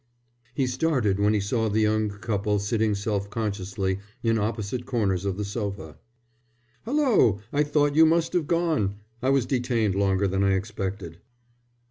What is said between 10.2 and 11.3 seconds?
than I expected."